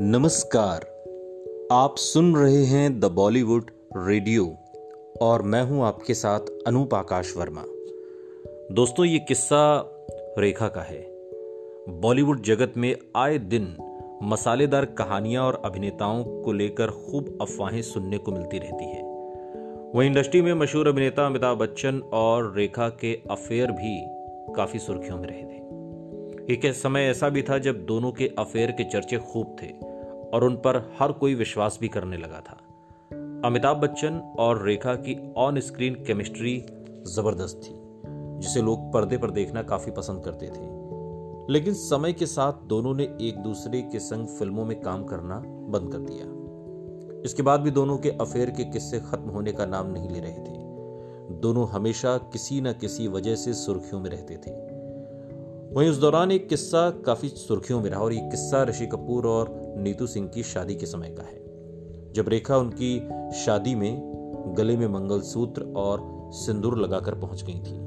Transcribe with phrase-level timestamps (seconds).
[0.00, 0.80] नमस्कार।
[1.72, 4.56] आप सुन रहे हैं द बॉलीवुड रेडियो
[5.22, 7.64] और मैं हूँ आपके साथ अनूप आकाश वर्मा।
[8.74, 9.92] दोस्तों, ये किस्सा
[10.38, 11.06] रेखा का है।
[12.00, 13.76] बॉलीवुड जगत में आए दिन
[14.22, 19.02] मसालेदार कहानियाँ और अभिनेताओं को लेकर खूब अफवाहें सुनने को मिलती रहती है।
[19.94, 24.04] वहीं इंडस्ट्री में मशहूर अभिनेता अमिताभ बच्चन और रेखा के अफेयर भी
[24.54, 25.63] काफ़ी सुर्खियों में रहे थे।
[26.50, 29.66] एक समय ऐसा भी था जब दोनों के अफेयर के चर्चे खूब थे
[30.34, 32.60] और उन पर हर कोई विश्वास भी करने लगा था।
[33.44, 36.66] अमिताभ बच्चन और रेखा की ऑन स्क्रीन केमिस्ट्री
[37.06, 37.70] ज़बरदस्त थी,
[38.40, 40.74] जिसे लोग पर्दे पर देखना काफ़ी पसंद करते थे।
[41.52, 45.92] लेकिन समय के साथ दोनों ने एक दूसरे के संग फ़िल्मों में काम करना बंद
[45.92, 50.10] कर दिया। इसके बाद भी दोनों के अफेयर के किस्से खत्म होने का नाम नहीं
[50.10, 50.64] ले रहे थे।
[51.34, 54.63] दोनों हमेशा किसी न किसी वजह से सुर्खियों में रहते थे।
[55.74, 59.74] वहीं उस दौरान एक किस्सा काफ़ी सुर्खियों में रहा और ये किस्सा ऋषि कपूर और
[59.76, 61.42] नीतू सिंह की शादी के समय का है।
[62.12, 63.08] जब रेखा उनकी
[63.44, 64.02] शादी में
[64.58, 66.00] गले में मंगलसूत्र और
[66.32, 67.78] सिंदूर लगाकर पहुँच गई थी,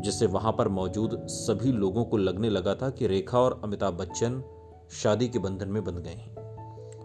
[0.00, 4.42] जिससे वहाँ पर मौजूद सभी लोगों को लगने लगा था कि रेखा और अमिताभ बच्चन
[4.90, 6.34] शादी के बंधन में बंध गए हैं।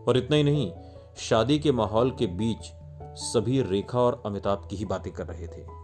[0.04, 0.72] और इतना ही नहीं,
[1.18, 2.72] शादी के माहौल के बीच
[3.20, 5.83] सभी रेखा और अमिताभ की ही बातें कर रहे थे।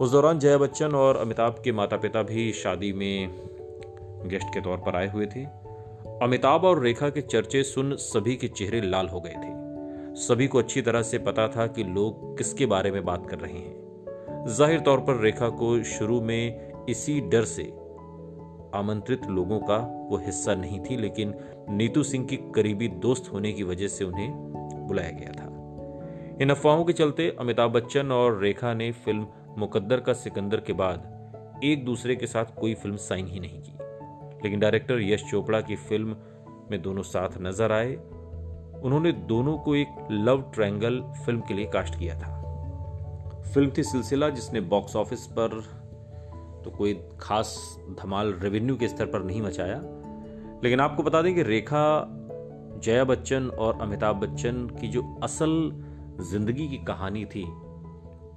[0.00, 3.30] उस दौरान जया बच्चन और अमिताभ के माता पिता भी शादी में
[4.26, 5.42] गेस्ट के तौर पर आए हुए थे।
[6.22, 10.58] अमिताभ और रेखा के चर्चे सुन सभी के चेहरे लाल हो गए थे। सभी को
[10.58, 14.80] अच्छी तरह से पता था कि लोग किसके बारे में बात कर रहे हैं। ज़ाहिर
[14.80, 17.64] तौर पर रेखा को शुरू में इसी डर से
[18.74, 19.76] आमंत्रित लोगों का
[20.10, 21.34] वो हिस्सा नहीं थी, लेकिन
[21.70, 24.30] नीतू सिंह की करीबी दोस्त होने की वजह से उन्हें
[24.86, 29.26] बुलाया गया था। इन अफवाहों के चलते अमिताभ बच्चन और रेखा ने फ़िल्म
[29.58, 33.72] मुकद्दर का सिकंदर के बाद एक दूसरे के साथ कोई फ़िल्म साइन ही नहीं की।
[34.44, 36.16] लेकिन डायरेक्टर यश चोपड़ा की फ़िल्म
[36.70, 37.94] में दोनों साथ नज़र आए।
[38.84, 42.36] उन्होंने दोनों को एक लव ट्रायंगल फ़िल्म के लिए कास्ट किया था।
[43.54, 45.60] फ़िल्म थी सिलसिला, जिसने बॉक्स ऑफ़िस पर
[46.64, 49.80] तो कोई खास धमाल रेवेन्यू के स्तर पर नहीं मचाया।
[50.64, 52.04] लेकिन आपको बता दें कि रेखा,
[52.84, 55.70] जया बच्चन और अमिताभ बच्चन की जो असल
[56.30, 57.44] ज़िंदगी की कहानी थी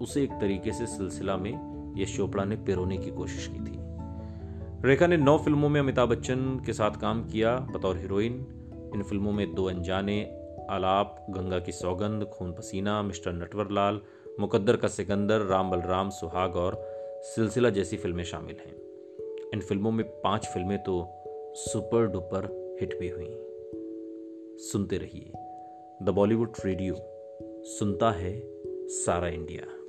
[0.01, 3.79] उसे एक तरीके से सिलसिला में यश चोपड़ा ने पिरोने की कोशिश की थी।
[4.87, 8.33] रेखा ने नौ फ़िल्मों में अमिताभ बच्चन के साथ काम किया, बतौर हीरोइन।
[8.95, 10.39] इन फ़िल्मों में दो अनजाने,
[10.69, 14.01] आलाप, गंगा की सौगंध, खून पसीना, मिस्टर नटवरलाल,
[14.39, 16.87] मुकद्दर का सिकंदर, राम बलराम, सुहाग और
[17.23, 18.75] सिलसिला जैसी फ़िल्में शामिल हैं।
[19.53, 21.09] इन फ़िल्मों में पाँच फ़िल्में तो
[21.55, 23.37] सुपर डुपर हिट भी हुई।
[24.57, 25.31] सुनते रहिए।
[26.03, 26.95] द बॉलीवुड रेडियो,
[27.65, 28.43] सुनता है
[28.87, 29.82] सारा इंडिया।